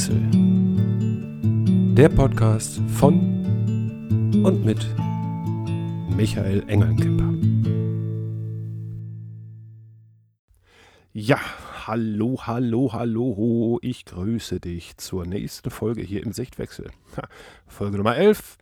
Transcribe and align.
Sichtwechsel. 0.00 1.94
Der 1.94 2.08
Podcast 2.08 2.80
von 2.88 3.20
und 4.42 4.64
mit 4.64 4.86
Michael 6.16 6.64
Engelnkemper. 6.68 7.34
Ja, 11.12 11.38
hallo, 11.86 12.46
hallo, 12.46 12.94
hallo. 12.94 13.78
Ich 13.82 14.06
grüße 14.06 14.60
dich 14.60 14.96
zur 14.96 15.26
nächsten 15.26 15.70
Folge 15.70 16.00
hier 16.00 16.22
im 16.22 16.32
Sichtwechsel. 16.32 16.90
Folge 17.66 17.98
Nummer 17.98 18.16
11. 18.16 18.56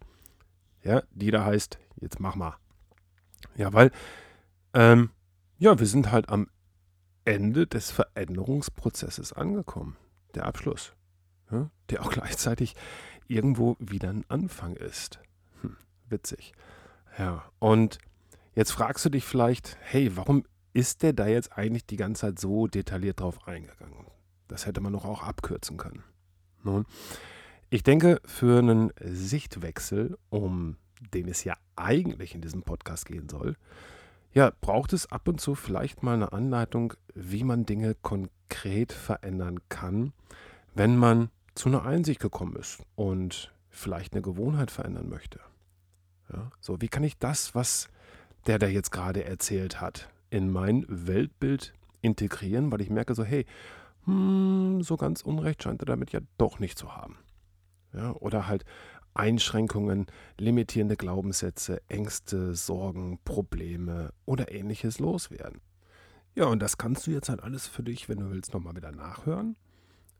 Ja, 0.82 1.02
die 1.12 1.30
da 1.30 1.44
heißt, 1.44 1.78
jetzt 2.00 2.18
mach 2.18 2.34
mal. 2.34 2.56
Ja, 3.56 3.72
weil, 3.72 3.92
ähm, 4.74 5.10
ja, 5.58 5.78
wir 5.78 5.86
sind 5.86 6.10
halt 6.10 6.30
am 6.30 6.48
Ende 7.24 7.68
des 7.68 7.92
Veränderungsprozesses 7.92 9.32
angekommen. 9.32 9.96
Der 10.34 10.46
Abschluss. 10.46 10.97
Ja, 11.50 11.70
der 11.90 12.02
auch 12.02 12.10
gleichzeitig 12.10 12.74
irgendwo 13.26 13.76
wieder 13.78 14.10
ein 14.10 14.24
Anfang 14.28 14.74
ist. 14.76 15.20
Hm, 15.62 15.76
witzig. 16.08 16.52
Ja, 17.18 17.44
und 17.58 17.98
jetzt 18.54 18.72
fragst 18.72 19.04
du 19.04 19.08
dich 19.08 19.24
vielleicht, 19.24 19.76
hey, 19.80 20.16
warum 20.16 20.44
ist 20.72 21.02
der 21.02 21.12
da 21.12 21.26
jetzt 21.26 21.56
eigentlich 21.56 21.86
die 21.86 21.96
ganze 21.96 22.22
Zeit 22.22 22.38
so 22.38 22.66
detailliert 22.66 23.20
drauf 23.20 23.46
eingegangen? 23.46 24.06
Das 24.46 24.66
hätte 24.66 24.80
man 24.80 24.92
doch 24.92 25.04
auch 25.04 25.22
abkürzen 25.22 25.76
können. 25.76 26.04
Nun, 26.62 26.86
ich 27.70 27.82
denke, 27.82 28.20
für 28.24 28.58
einen 28.58 28.92
Sichtwechsel, 29.00 30.16
um 30.30 30.76
den 31.12 31.28
es 31.28 31.44
ja 31.44 31.54
eigentlich 31.76 32.34
in 32.34 32.40
diesem 32.40 32.62
Podcast 32.62 33.06
gehen 33.06 33.28
soll, 33.28 33.56
ja, 34.32 34.52
braucht 34.60 34.92
es 34.92 35.10
ab 35.10 35.28
und 35.28 35.40
zu 35.40 35.54
vielleicht 35.54 36.02
mal 36.02 36.14
eine 36.14 36.32
Anleitung, 36.32 36.94
wie 37.14 37.44
man 37.44 37.66
Dinge 37.66 37.94
konkret 38.02 38.92
verändern 38.92 39.58
kann, 39.68 40.12
wenn 40.74 40.96
man 40.96 41.30
zu 41.58 41.68
einer 41.68 41.84
Einsicht 41.84 42.20
gekommen 42.20 42.56
ist 42.56 42.78
und 42.94 43.52
vielleicht 43.68 44.12
eine 44.12 44.22
Gewohnheit 44.22 44.70
verändern 44.70 45.08
möchte. 45.08 45.40
Ja, 46.32 46.50
so, 46.60 46.80
wie 46.80 46.88
kann 46.88 47.02
ich 47.02 47.18
das, 47.18 47.54
was 47.54 47.88
der 48.46 48.58
da 48.58 48.68
jetzt 48.68 48.92
gerade 48.92 49.24
erzählt 49.24 49.80
hat, 49.80 50.08
in 50.30 50.50
mein 50.50 50.84
Weltbild 50.88 51.74
integrieren, 52.00 52.70
weil 52.70 52.80
ich 52.80 52.90
merke 52.90 53.14
so, 53.14 53.24
hey, 53.24 53.44
hm, 54.04 54.82
so 54.82 54.96
ganz 54.96 55.22
Unrecht 55.22 55.62
scheint 55.62 55.82
er 55.82 55.86
damit 55.86 56.12
ja 56.12 56.20
doch 56.38 56.60
nicht 56.60 56.78
zu 56.78 56.94
haben. 56.96 57.18
Ja, 57.92 58.12
oder 58.12 58.46
halt, 58.46 58.64
Einschränkungen, 59.14 60.06
limitierende 60.38 60.96
Glaubenssätze, 60.96 61.82
Ängste, 61.88 62.54
Sorgen, 62.54 63.18
Probleme 63.24 64.12
oder 64.26 64.52
ähnliches 64.52 65.00
loswerden. 65.00 65.60
Ja, 66.36 66.44
und 66.44 66.60
das 66.60 66.78
kannst 66.78 67.06
du 67.08 67.10
jetzt 67.10 67.28
halt 67.28 67.42
alles 67.42 67.66
für 67.66 67.82
dich, 67.82 68.08
wenn 68.08 68.18
du 68.18 68.30
willst, 68.30 68.54
nochmal 68.54 68.76
wieder 68.76 68.92
nachhören. 68.92 69.56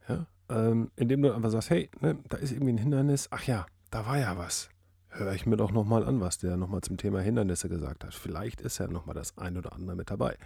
Ja, 0.09 0.27
ähm, 0.49 0.91
indem 0.97 1.23
du 1.23 1.33
einfach 1.33 1.51
sagst, 1.51 1.71
hey, 1.71 1.91
ne, 2.01 2.19
da 2.29 2.37
ist 2.39 2.53
irgendwie 2.53 2.73
ein 2.73 2.79
Hindernis. 2.79 3.29
Ach 3.31 3.43
ja, 3.45 3.67
da 3.91 4.07
war 4.07 4.19
ja 4.19 4.37
was. 4.37 4.69
Höre 5.11 5.33
ich 5.35 5.47
mir 5.47 5.57
doch 5.57 5.73
nochmal 5.73 6.05
an, 6.05 6.21
was 6.21 6.39
der 6.39 6.57
nochmal 6.57 6.83
zum 6.83 6.97
Thema 6.97 7.21
Hindernisse 7.21 7.69
gesagt 7.69 8.05
hat. 8.05 8.15
Vielleicht 8.15 8.61
ist 8.61 8.79
ja 8.79 8.87
nochmal 8.89 9.15
das 9.15 9.37
ein 9.39 9.57
oder 9.57 9.73
andere 9.73 9.97
mit 9.97 10.11
dabei. 10.11 10.37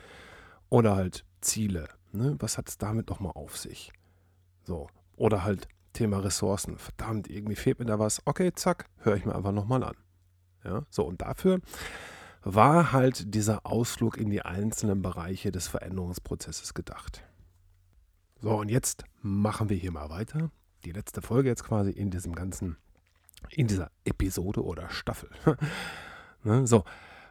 Oder 0.69 0.97
halt 0.97 1.25
Ziele. 1.41 1.89
Ne? 2.13 2.37
Was 2.39 2.59
hat 2.59 2.69
es 2.69 2.79
damit 2.79 3.11
nochmal 3.11 3.33
auf 3.35 3.57
sich? 3.57 3.93
So. 4.65 4.89
Oder 5.17 5.45
halt 5.45 5.69
Thema 5.93 6.19
Ressourcen. 6.19 6.79
Verdammt, 6.79 7.29
irgendwie 7.29 7.57
fehlt 7.57 7.79
mir 7.79 7.87
da 7.87 7.99
was. 7.99 8.23
Okay, 8.25 8.53
zack, 8.55 8.87
höre 8.99 9.17
ich 9.17 9.27
mir 9.27 9.35
einfach 9.35 9.53
nochmal 9.53 9.83
an. 9.83 9.97
Ja, 10.65 10.87
so 10.91 11.05
und 11.05 11.21
dafür 11.23 11.61
war 12.45 12.93
halt 12.93 13.35
dieser 13.35 13.67
Ausflug 13.67 14.17
in 14.17 14.31
die 14.31 14.43
einzelnen 14.43 15.03
Bereiche 15.03 15.53
des 15.53 15.69
Veränderungsprozesses 15.69 16.75
gedacht. 16.75 17.25
So, 18.43 18.59
und 18.59 18.71
jetzt 18.71 19.05
machen 19.21 19.69
wir 19.69 19.77
hier 19.77 19.93
mal 19.93 20.11
weiter. 20.11 20.51
Die 20.85 20.91
letzte 20.91 21.23
Folge 21.23 21.49
jetzt 21.49 21.63
quasi 21.63 21.93
in 21.93 22.11
diesem 22.11 22.35
ganzen, 22.35 22.77
in 23.51 23.69
dieser 23.69 23.93
Episode 24.05 24.65
oder 24.65 24.91
Staffel. 24.91 25.31
ne, 26.43 26.67
so, 26.67 26.83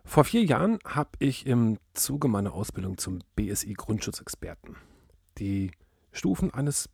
vor 0.06 0.24
vier 0.24 0.46
Jahren 0.46 0.80
habe 0.86 1.10
ich 1.20 1.46
im 1.46 1.80
Zuge 1.94 2.30
meiner 2.30 2.54
Ausbildung 2.54 2.98
zum 2.98 3.20
BSI 3.36 3.74
Grundschutzexperten 3.74 4.78
die 5.38 5.72
Stufen 6.14 6.54
eines 6.54 6.88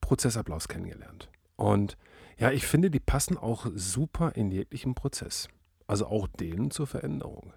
Prozessablaufs 0.00 0.68
kennengelernt. 0.68 1.28
Und 1.56 1.96
ja, 2.38 2.52
ich 2.52 2.68
finde, 2.68 2.92
die 2.92 3.00
passen 3.00 3.36
auch 3.36 3.66
super 3.74 4.36
in 4.36 4.52
jeglichen 4.52 4.94
Prozess. 4.94 5.48
Also 5.88 6.06
auch 6.06 6.28
denen 6.28 6.70
zur 6.70 6.86
Veränderung. 6.86 7.52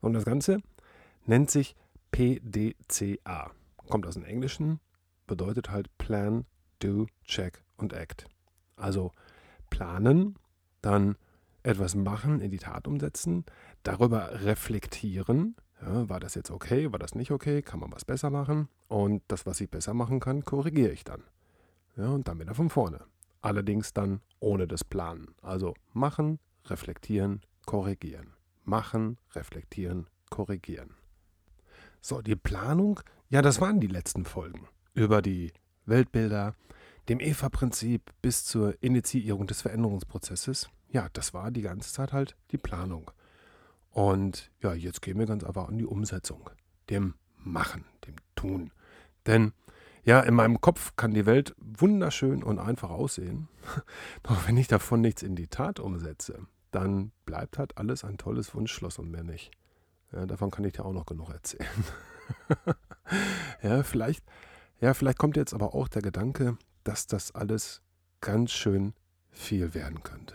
Und 0.00 0.12
das 0.12 0.24
Ganze 0.24 0.58
nennt 1.26 1.50
sich 1.50 1.74
PDCA. 2.12 3.50
Kommt 3.88 4.06
aus 4.06 4.14
dem 4.14 4.24
Englischen, 4.24 4.78
bedeutet 5.32 5.70
halt 5.70 5.96
Plan, 5.96 6.44
Do, 6.80 7.06
Check 7.24 7.64
und 7.78 7.94
Act. 7.94 8.26
Also 8.76 9.12
planen, 9.70 10.36
dann 10.82 11.16
etwas 11.62 11.94
machen, 11.94 12.42
in 12.42 12.50
die 12.50 12.58
Tat 12.58 12.86
umsetzen, 12.86 13.46
darüber 13.82 14.42
reflektieren, 14.44 15.56
ja, 15.80 16.06
war 16.10 16.20
das 16.20 16.34
jetzt 16.34 16.50
okay, 16.50 16.92
war 16.92 16.98
das 16.98 17.14
nicht 17.14 17.30
okay, 17.30 17.62
kann 17.62 17.80
man 17.80 17.90
was 17.92 18.04
besser 18.04 18.28
machen 18.28 18.68
und 18.88 19.22
das, 19.28 19.46
was 19.46 19.58
ich 19.62 19.70
besser 19.70 19.94
machen 19.94 20.20
kann, 20.20 20.44
korrigiere 20.44 20.92
ich 20.92 21.02
dann. 21.02 21.22
Ja, 21.96 22.10
und 22.10 22.28
dann 22.28 22.38
wieder 22.38 22.54
von 22.54 22.68
vorne. 22.68 23.00
Allerdings 23.40 23.94
dann 23.94 24.20
ohne 24.38 24.68
das 24.68 24.84
Planen. 24.84 25.34
Also 25.40 25.72
machen, 25.94 26.40
reflektieren, 26.66 27.40
korrigieren. 27.64 28.34
Machen, 28.64 29.16
reflektieren, 29.34 30.08
korrigieren. 30.28 30.90
So, 32.02 32.20
die 32.20 32.36
Planung, 32.36 33.00
ja, 33.30 33.40
das 33.40 33.62
waren 33.62 33.80
die 33.80 33.86
letzten 33.86 34.26
Folgen. 34.26 34.68
Über 34.94 35.22
die 35.22 35.52
Weltbilder, 35.86 36.54
dem 37.08 37.20
EVA-Prinzip 37.20 38.10
bis 38.20 38.44
zur 38.44 38.80
Initiierung 38.82 39.46
des 39.46 39.62
Veränderungsprozesses. 39.62 40.68
Ja, 40.88 41.08
das 41.12 41.34
war 41.34 41.50
die 41.50 41.62
ganze 41.62 41.92
Zeit 41.92 42.12
halt 42.12 42.36
die 42.50 42.58
Planung. 42.58 43.10
Und 43.90 44.50
ja, 44.62 44.72
jetzt 44.74 45.02
gehen 45.02 45.18
wir 45.18 45.26
ganz 45.26 45.44
einfach 45.44 45.68
an 45.68 45.78
die 45.78 45.86
Umsetzung, 45.86 46.50
dem 46.90 47.14
Machen, 47.36 47.84
dem 48.06 48.16
Tun. 48.34 48.70
Denn 49.26 49.52
ja, 50.04 50.20
in 50.20 50.34
meinem 50.34 50.60
Kopf 50.60 50.96
kann 50.96 51.14
die 51.14 51.26
Welt 51.26 51.54
wunderschön 51.58 52.42
und 52.42 52.58
einfach 52.58 52.90
aussehen. 52.90 53.48
Doch 54.22 54.48
wenn 54.48 54.56
ich 54.56 54.68
davon 54.68 55.00
nichts 55.00 55.22
in 55.22 55.36
die 55.36 55.46
Tat 55.46 55.78
umsetze, 55.78 56.46
dann 56.70 57.12
bleibt 57.24 57.58
halt 57.58 57.78
alles 57.78 58.04
ein 58.04 58.18
tolles 58.18 58.54
Wunschschloss 58.54 58.98
und 58.98 59.10
mehr 59.10 59.24
nicht. 59.24 59.50
Ja, 60.12 60.26
davon 60.26 60.50
kann 60.50 60.64
ich 60.64 60.72
dir 60.72 60.84
auch 60.84 60.92
noch 60.92 61.06
genug 61.06 61.30
erzählen. 61.30 61.68
ja, 63.62 63.82
vielleicht, 63.82 64.24
ja, 64.82 64.94
vielleicht 64.94 65.18
kommt 65.18 65.36
jetzt 65.36 65.54
aber 65.54 65.74
auch 65.74 65.86
der 65.86 66.02
Gedanke, 66.02 66.58
dass 66.82 67.06
das 67.06 67.32
alles 67.32 67.82
ganz 68.20 68.50
schön 68.50 68.94
viel 69.30 69.74
werden 69.74 70.02
könnte. 70.02 70.34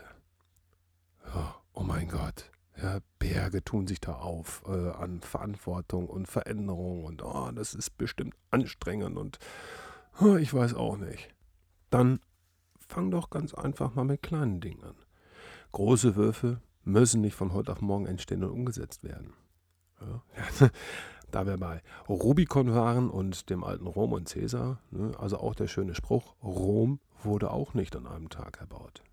Oh, 1.35 1.53
oh 1.73 1.83
mein 1.83 2.07
Gott. 2.07 2.49
Ja, 2.81 2.99
Berge 3.19 3.61
tun 3.63 3.87
sich 3.87 3.99
da 3.99 4.13
auf 4.13 4.63
äh, 4.67 4.91
an 4.91 5.19
Verantwortung 5.19 6.07
und 6.07 6.27
Veränderung 6.27 7.03
und 7.03 7.23
oh, 7.23 7.51
das 7.53 7.73
ist 7.73 7.97
bestimmt 7.97 8.35
anstrengend 8.49 9.17
und 9.17 9.37
oh, 10.21 10.37
ich 10.37 10.53
weiß 10.53 10.75
auch 10.75 10.97
nicht. 10.97 11.27
Dann 11.89 12.21
fang 12.87 13.11
doch 13.11 13.29
ganz 13.29 13.53
einfach 13.53 13.95
mal 13.95 14.05
mit 14.05 14.21
kleinen 14.21 14.61
Dingen 14.61 14.83
an. 14.83 14.95
Große 15.73 16.15
Würfe 16.15 16.61
müssen 16.83 17.19
nicht 17.19 17.35
von 17.35 17.51
heute 17.51 17.73
auf 17.73 17.81
morgen 17.81 18.05
entstehen 18.05 18.45
und 18.45 18.51
umgesetzt 18.51 19.03
werden. 19.03 19.33
Ja, 19.99 20.69
da 21.31 21.45
wir 21.45 21.57
bei 21.57 21.81
Rubicon 22.07 22.73
waren 22.73 23.09
und 23.09 23.49
dem 23.49 23.63
alten 23.63 23.87
Rom 23.87 24.13
und 24.13 24.29
Caesar, 24.29 24.79
ne, 24.91 25.11
also 25.19 25.37
auch 25.37 25.55
der 25.55 25.67
schöne 25.67 25.95
Spruch, 25.95 26.35
Rom 26.41 26.99
wurde 27.23 27.51
auch 27.51 27.73
nicht 27.73 27.95
an 27.95 28.07
einem 28.07 28.29
Tag 28.29 28.59
erbaut. 28.59 29.03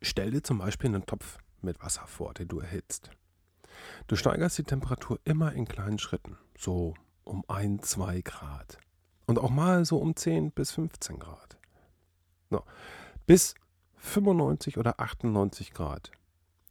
Stell 0.00 0.30
dir 0.30 0.42
zum 0.42 0.58
Beispiel 0.58 0.88
einen 0.88 1.06
Topf 1.06 1.38
mit 1.60 1.80
Wasser 1.82 2.06
vor, 2.06 2.34
den 2.34 2.48
du 2.48 2.60
erhitzt. 2.60 3.10
Du 4.06 4.16
steigerst 4.16 4.58
die 4.58 4.64
Temperatur 4.64 5.20
immer 5.24 5.52
in 5.52 5.66
kleinen 5.66 5.98
Schritten, 5.98 6.36
so 6.58 6.94
um 7.24 7.44
1, 7.48 7.88
2 7.88 8.22
Grad. 8.22 8.78
Und 9.26 9.38
auch 9.38 9.50
mal 9.50 9.84
so 9.84 9.98
um 9.98 10.16
10 10.16 10.50
bis 10.50 10.72
15 10.72 11.18
Grad. 11.18 11.56
No. 12.50 12.64
Bis 13.26 13.54
95 13.96 14.78
oder 14.78 14.98
98 14.98 15.72
Grad. 15.72 16.10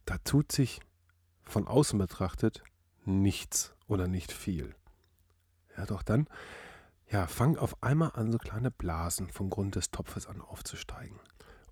Da 0.04 0.18
tut 0.18 0.52
sich 0.52 0.80
von 1.42 1.66
außen 1.66 1.98
betrachtet 1.98 2.62
nichts 3.04 3.71
oder 3.88 4.08
nicht 4.08 4.32
viel. 4.32 4.74
Ja, 5.76 5.86
doch 5.86 6.02
dann, 6.02 6.28
ja, 7.10 7.26
fang 7.26 7.56
auf 7.56 7.82
einmal 7.82 8.12
an, 8.14 8.32
so 8.32 8.38
kleine 8.38 8.70
Blasen 8.70 9.30
vom 9.30 9.50
Grund 9.50 9.74
des 9.74 9.90
Topfes 9.90 10.26
an 10.26 10.40
aufzusteigen. 10.40 11.18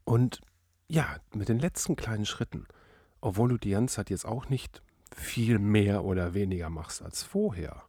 Und 0.05 0.41
ja, 0.89 1.17
mit 1.35 1.49
den 1.49 1.59
letzten 1.59 1.97
kleinen 1.97 2.27
Schritten 2.27 2.67
obwohl 3.21 3.51
du 3.51 3.59
die 3.59 3.71
ganze 3.71 3.97
Zeit 3.97 4.11
jetzt 4.11 4.27
auch 4.27 4.49
nicht 4.49 4.83
viel 5.15 5.59
mehr 5.59 6.05
oder 6.05 6.35
weniger 6.35 6.71
machst 6.71 7.03
als 7.03 7.23
vorher, 7.23 7.83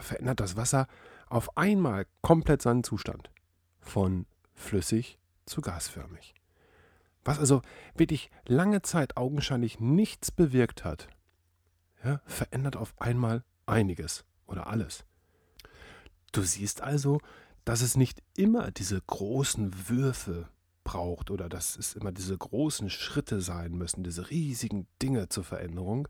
verändert 0.00 0.40
das 0.40 0.56
Wasser 0.56 0.86
auf 1.26 1.56
einmal 1.56 2.06
komplett 2.20 2.62
seinen 2.62 2.84
Zustand. 2.84 3.30
Von 3.80 4.26
flüssig 4.54 5.18
zu 5.46 5.60
gasförmig. 5.60 6.34
Was 7.24 7.38
also 7.38 7.62
wirklich 7.94 8.30
lange 8.46 8.82
Zeit 8.82 9.16
augenscheinlich 9.16 9.80
nichts 9.80 10.30
bewirkt 10.30 10.84
hat, 10.84 11.08
ja, 12.04 12.20
verändert 12.26 12.76
auf 12.76 12.94
einmal 13.00 13.44
einiges 13.66 14.24
oder 14.46 14.66
alles. 14.66 15.04
Du 16.32 16.42
siehst 16.42 16.80
also, 16.80 17.20
dass 17.64 17.80
es 17.80 17.96
nicht 17.96 18.22
immer 18.36 18.70
diese 18.70 19.00
großen 19.00 19.88
Würfe 19.88 20.48
braucht 20.84 21.30
oder 21.30 21.48
dass 21.48 21.76
es 21.76 21.94
immer 21.94 22.12
diese 22.12 22.36
großen 22.36 22.90
Schritte 22.90 23.40
sein 23.40 23.72
müssen, 23.72 24.04
diese 24.04 24.30
riesigen 24.30 24.86
Dinge 25.00 25.28
zur 25.28 25.44
Veränderung, 25.44 26.08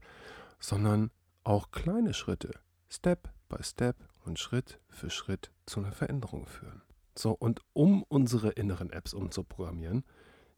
sondern 0.59 1.11
auch 1.45 1.71
kleine 1.71 2.13
Schritte, 2.13 2.51
Step 2.89 3.31
by 3.49 3.63
Step 3.63 3.97
und 4.25 4.39
Schritt 4.39 4.81
für 4.89 5.11
Schritt 5.11 5.53
zu 5.67 5.81
einer 5.81 5.93
Veränderung 5.93 6.47
führen. 6.47 6.83
So, 7.17 7.33
und 7.33 7.61
um 7.73 8.03
unsere 8.03 8.51
inneren 8.51 8.91
Apps 8.91 9.15
umzuprogrammieren, 9.15 10.05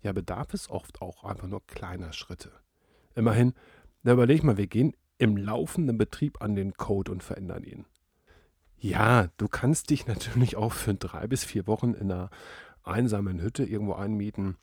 ja, 0.00 0.12
bedarf 0.12 0.54
es 0.54 0.70
oft 0.70 1.02
auch 1.02 1.24
einfach 1.24 1.48
nur 1.48 1.66
kleiner 1.66 2.12
Schritte. 2.12 2.52
Immerhin, 3.14 3.52
da 4.04 4.12
überleg 4.12 4.44
mal, 4.44 4.56
wir 4.56 4.66
gehen 4.66 4.96
im 5.18 5.36
laufenden 5.36 5.98
Betrieb 5.98 6.42
an 6.42 6.54
den 6.54 6.74
Code 6.74 7.12
und 7.12 7.22
verändern 7.22 7.64
ihn. 7.64 7.86
Ja, 8.78 9.28
du 9.38 9.48
kannst 9.48 9.90
dich 9.90 10.06
natürlich 10.06 10.56
auch 10.56 10.72
für 10.72 10.94
drei 10.94 11.26
bis 11.26 11.44
vier 11.44 11.66
Wochen 11.66 11.94
in 11.94 12.12
einer 12.12 12.30
einsamen 12.82 13.40
Hütte 13.40 13.64
irgendwo 13.64 13.94
einmieten 13.94 14.56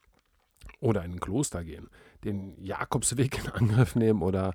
oder 0.80 1.04
in 1.04 1.14
ein 1.14 1.20
Kloster 1.20 1.64
gehen, 1.64 1.90
den 2.24 2.62
Jakobsweg 2.64 3.40
in 3.44 3.52
Angriff 3.52 3.96
nehmen 3.96 4.22
oder 4.22 4.54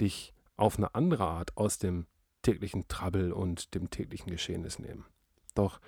dich 0.00 0.34
auf 0.56 0.76
eine 0.76 0.94
andere 0.94 1.24
Art 1.24 1.56
aus 1.56 1.78
dem 1.78 2.06
täglichen 2.42 2.88
Trouble 2.88 3.32
und 3.32 3.74
dem 3.74 3.90
täglichen 3.90 4.30
Geschehnis 4.30 4.78
nehmen. 4.78 5.04
Doch 5.54 5.80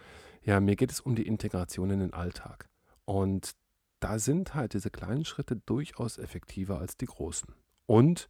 ja, 0.43 0.61
mir 0.61 0.77
geht 0.77 0.91
es 0.91 1.01
um 1.01 1.15
die 1.15 1.27
Integration 1.27 1.91
in 1.91 2.01
den 2.01 2.15
Alltag. 2.15 2.69
Und 3.05 3.53
da 4.01 4.19
sind 4.19 4.55
halt 4.55 4.75
diese 4.75 4.91
kleinen 4.91 5.25
Schritte 5.25 5.57
durchaus 5.57 6.19
effektiver 6.19 6.79
als 6.79 6.97
die 6.97 7.07
großen 7.07 7.55
und 7.87 8.29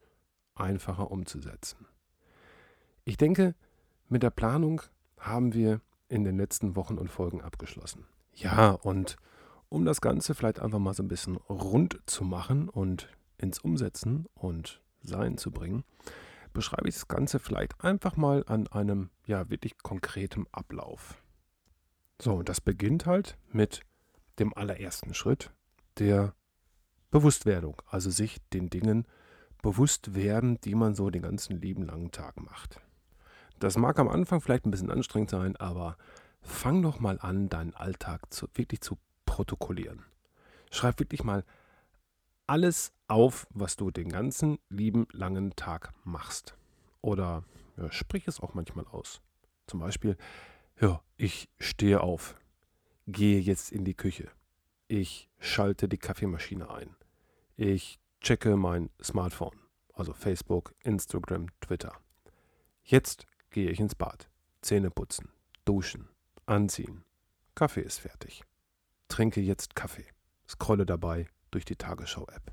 einfacher 0.59 1.11
umzusetzen. 1.11 1.87
Ich 3.05 3.17
denke, 3.17 3.55
mit 4.09 4.23
der 4.23 4.31
Planung 4.31 4.83
haben 5.19 5.55
wir 5.55 5.81
in 6.09 6.25
den 6.25 6.37
letzten 6.37 6.77
Wochen 6.77 6.99
und 6.99 7.09
Folgen 7.09 7.43
abgeschlossen. 7.43 8.07
Ja, 8.35 8.71
und 8.71 9.17
um 9.69 9.85
das 9.85 10.01
Ganze 10.01 10.35
vielleicht 10.35 10.61
einfach 10.61 10.79
mal 10.79 10.95
so 10.95 11.03
ein 11.03 11.09
bisschen 11.09 11.37
rund 11.37 12.01
zu 12.07 12.25
machen 12.25 12.69
und 12.69 13.09
ins 13.37 13.59
Umsetzen 13.59 14.27
und 14.35 14.81
Sein 15.03 15.39
zu 15.39 15.51
bringen, 15.51 15.85
beschreibe 16.53 16.89
ich 16.89 16.95
das 16.95 17.09
Ganze 17.09 17.39
vielleicht 17.39 17.85
einfach 17.85 18.17
mal 18.17 18.45
an 18.47 18.67
einem 18.69 19.11
ja 19.27 19.49
wirklich 19.51 19.79
konkreten 19.79 20.47
Ablauf. 20.51 21.23
So, 22.21 22.35
und 22.35 22.49
das 22.49 22.61
beginnt 22.61 23.07
halt 23.07 23.37
mit 23.53 23.83
dem 24.39 24.55
allerersten 24.55 25.15
Schritt 25.15 25.53
der 25.99 26.35
Bewusstwerdung, 27.11 27.81
also 27.87 28.11
sich 28.11 28.39
den 28.53 28.71
Dingen 28.71 29.07
bewusst 29.63 30.15
werden, 30.15 30.61
die 30.61 30.75
man 30.75 30.95
so 30.95 31.11
den 31.11 31.23
ganzen 31.23 31.61
lieben 31.61 31.83
langen 31.83 32.11
Tag 32.11 32.41
macht. 32.41 32.81
Das 33.59 33.77
mag 33.77 33.99
am 33.99 34.09
Anfang 34.09 34.41
vielleicht 34.41 34.67
ein 34.67 34.71
bisschen 34.71 34.91
anstrengend 34.91 35.31
sein, 35.31 35.57
aber 35.57 35.97
fang 36.41 36.83
doch 36.83 37.01
mal 37.01 37.19
an, 37.21 37.49
deinen 37.49 37.75
Alltag 37.75 38.33
zu, 38.33 38.47
wirklich 38.55 38.81
zu 38.81 38.99
protokollieren. 39.27 40.05
Schreib 40.71 41.01
wirklich 41.01 41.25
mal 41.25 41.45
alles 42.47 42.93
auf, 43.09 43.47
was 43.51 43.77
du 43.77 43.91
den 43.91 44.09
ganzen 44.09 44.59
lieben 44.69 45.07
langen 45.13 45.55
Tag 45.57 45.93
machst. 46.05 46.57
Oder 47.01 47.45
ja, 47.77 47.91
sprich 47.93 48.27
es 48.27 48.41
auch 48.41 48.55
manchmal 48.55 48.87
aus. 48.87 49.21
Zum 49.67 49.81
Beispiel, 49.81 50.17
ja, 50.81 51.03
ich 51.17 51.49
stehe 51.59 52.01
auf, 52.01 52.37
gehe 53.07 53.41
jetzt 53.41 53.73
in 53.73 53.85
die 53.85 53.95
Küche. 53.95 54.31
Ich 54.89 55.29
schalte 55.39 55.89
die 55.89 55.99
Kaffeemaschine 55.99 56.71
ein. 56.71 56.97
Ich 57.57 57.99
checke 58.21 58.57
mein 58.57 58.91
Smartphone, 59.03 59.59
also 59.95 60.13
Facebook, 60.13 60.75
Instagram, 60.83 61.47
Twitter. 61.61 61.93
Jetzt 62.83 63.27
gehe 63.51 63.71
ich 63.71 63.81
ins 63.81 63.95
Bad. 63.95 64.29
Zähne 64.61 64.91
putzen, 64.91 65.31
duschen, 65.65 66.09
anziehen. 66.47 67.05
Kaffee 67.55 67.83
ist 67.83 68.01
fertig. 68.01 68.43
Trinke 69.09 69.41
jetzt 69.41 69.75
Kaffee. 69.75 70.07
Scrolle 70.49 70.87
dabei 70.87 71.27
durch 71.51 71.65
die 71.65 71.77
Tagesschau-App. 71.77 72.53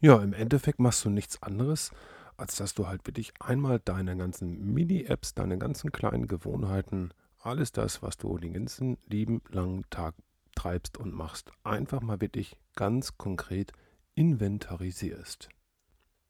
Ja, 0.00 0.22
im 0.22 0.32
Endeffekt 0.32 0.80
machst 0.80 1.04
du 1.04 1.10
nichts 1.10 1.42
anderes, 1.42 1.90
als 2.36 2.56
dass 2.56 2.74
du 2.74 2.86
halt 2.88 3.06
wirklich 3.06 3.32
einmal 3.40 3.78
deine 3.78 4.16
ganzen 4.16 4.72
Mini-Apps, 4.72 5.34
deine 5.34 5.58
ganzen 5.58 5.92
kleinen 5.92 6.26
Gewohnheiten, 6.26 7.12
alles 7.38 7.72
das, 7.72 8.02
was 8.02 8.16
du 8.16 8.38
den 8.38 8.54
ganzen 8.54 8.98
lieben 9.06 9.42
langen 9.48 9.84
Tag 9.90 10.14
treibst 10.54 10.98
und 10.98 11.14
machst, 11.14 11.52
einfach 11.64 12.00
mal 12.00 12.20
wirklich 12.20 12.56
ganz 12.74 13.16
konkret 13.16 13.72
inventarisierst. 14.14 15.48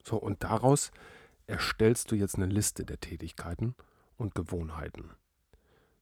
So, 0.04 0.16
und 0.16 0.42
daraus 0.42 0.90
erstellst 1.46 2.10
du 2.10 2.16
jetzt 2.16 2.36
eine 2.36 2.46
Liste 2.46 2.84
der 2.84 3.00
Tätigkeiten 3.00 3.74
und 4.16 4.34
Gewohnheiten. 4.34 5.10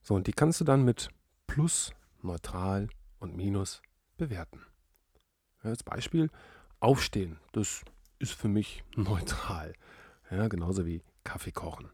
So, 0.01 0.15
und 0.15 0.27
die 0.27 0.33
kannst 0.33 0.59
du 0.59 0.65
dann 0.65 0.83
mit 0.83 1.09
Plus, 1.47 1.93
Neutral 2.21 2.87
und 3.19 3.35
Minus 3.35 3.81
bewerten. 4.17 4.61
Ja, 5.63 5.69
als 5.69 5.83
Beispiel, 5.83 6.29
Aufstehen, 6.79 7.39
das 7.51 7.83
ist 8.19 8.33
für 8.33 8.47
mich 8.47 8.83
neutral. 8.95 9.73
Ja, 10.29 10.47
genauso 10.47 10.85
wie 10.85 11.01
Kaffee 11.23 11.51
kochen. 11.51 11.89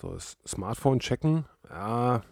So, 0.00 0.12
das 0.12 0.36
Smartphone 0.46 1.00
checken, 1.00 1.46
ja, 1.68 2.22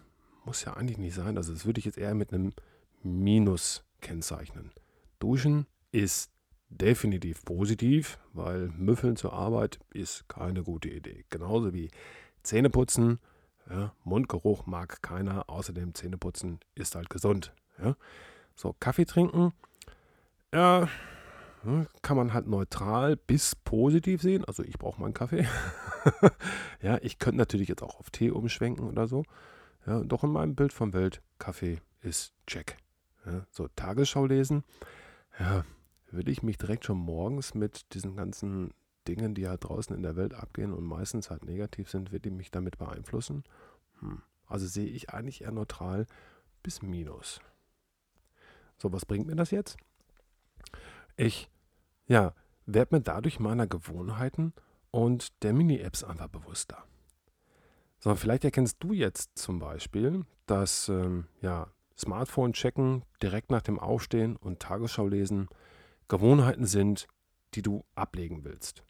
muss 0.45 0.63
ja 0.65 0.73
eigentlich 0.73 0.97
nicht 0.97 1.15
sein. 1.15 1.37
Also 1.37 1.53
das 1.53 1.65
würde 1.65 1.79
ich 1.79 1.85
jetzt 1.85 1.97
eher 1.97 2.13
mit 2.13 2.33
einem 2.33 2.53
Minus 3.01 3.83
kennzeichnen. 4.01 4.71
Duschen 5.19 5.67
ist 5.91 6.31
definitiv 6.71 7.43
positiv, 7.45 8.17
weil 8.33 8.69
Müffeln 8.69 9.15
zur 9.15 9.33
Arbeit 9.33 9.79
ist 9.93 10.27
keine 10.27 10.63
gute 10.63 10.89
Idee. 10.89 11.25
Genauso 11.29 11.73
wie 11.73 11.89
Zähneputzen, 12.43 13.19
ja, 13.69 13.93
Mundgeruch 14.03 14.65
mag 14.65 15.01
keiner, 15.01 15.49
außerdem 15.49 15.93
Zähneputzen 15.93 16.59
ist 16.75 16.95
halt 16.95 17.09
gesund. 17.09 17.53
Ja. 17.81 17.95
So, 18.55 18.75
Kaffee 18.79 19.05
trinken, 19.05 19.53
ja, 20.53 20.89
hm, 21.63 21.87
kann 22.01 22.17
man 22.17 22.33
halt 22.33 22.47
neutral 22.47 23.15
bis 23.15 23.55
positiv 23.55 24.21
sehen. 24.21 24.43
Also 24.45 24.63
ich 24.63 24.77
brauche 24.77 24.99
meinen 24.99 25.13
Kaffee. 25.13 25.47
ja, 26.81 26.97
ich 27.01 27.19
könnte 27.19 27.37
natürlich 27.37 27.69
jetzt 27.69 27.83
auch 27.83 27.99
auf 27.99 28.09
Tee 28.09 28.31
umschwenken 28.31 28.87
oder 28.87 29.07
so. 29.07 29.23
Ja, 29.85 30.01
doch 30.01 30.23
in 30.23 30.31
meinem 30.31 30.55
Bild 30.55 30.73
von 30.73 30.93
Welt, 30.93 31.21
Kaffee 31.39 31.79
ist 32.01 32.33
check. 32.47 32.77
Ja, 33.25 33.45
so, 33.51 33.67
Tagesschau 33.75 34.25
lesen. 34.25 34.63
Ja, 35.39 35.63
würde 36.13 36.31
ich 36.31 36.43
mich 36.43 36.57
direkt 36.57 36.85
schon 36.85 36.97
morgens 36.97 37.53
mit 37.53 37.93
diesen 37.93 38.15
ganzen 38.15 38.73
Dingen, 39.07 39.33
die 39.33 39.47
halt 39.47 39.63
draußen 39.63 39.95
in 39.95 40.03
der 40.03 40.15
Welt 40.15 40.33
abgehen 40.33 40.73
und 40.73 40.83
meistens 40.83 41.29
halt 41.29 41.45
negativ 41.45 41.89
sind, 41.89 42.11
würde 42.11 42.29
ich 42.29 42.35
mich 42.35 42.51
damit 42.51 42.77
beeinflussen? 42.77 43.43
Hm. 43.99 44.21
Also 44.45 44.67
sehe 44.67 44.87
ich 44.87 45.11
eigentlich 45.11 45.41
eher 45.41 45.51
neutral 45.51 46.05
bis 46.61 46.81
minus. 46.81 47.39
So, 48.77 48.91
was 48.91 49.05
bringt 49.05 49.27
mir 49.27 49.35
das 49.35 49.51
jetzt? 49.51 49.77
Ich, 51.15 51.49
ja, 52.07 52.33
werde 52.65 52.95
mir 52.95 53.01
dadurch 53.01 53.39
meiner 53.39 53.67
Gewohnheiten 53.67 54.53
und 54.91 55.43
der 55.43 55.53
Mini-Apps 55.53 56.03
einfach 56.03 56.27
bewusster. 56.27 56.83
So, 57.99 58.15
vielleicht 58.15 58.43
erkennst 58.43 58.77
du 58.79 58.93
jetzt 58.93 59.37
zum 59.37 59.59
Beispiel, 59.59 60.25
dass 60.47 60.89
ähm, 60.89 61.27
ja, 61.41 61.67
Smartphone 61.97 62.53
checken, 62.53 63.03
direkt 63.21 63.51
nach 63.51 63.61
dem 63.61 63.79
Aufstehen 63.79 64.35
und 64.35 64.59
Tagesschau 64.59 65.07
lesen 65.07 65.47
Gewohnheiten 66.11 66.65
sind, 66.65 67.07
die 67.53 67.61
du 67.61 67.85
ablegen 67.95 68.43
willst. 68.43 68.83